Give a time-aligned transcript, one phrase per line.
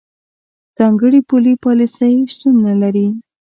[0.77, 3.07] ځانګړې پولي پالیسۍ شتون نه لري.